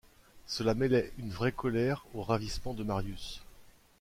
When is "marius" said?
2.83-3.43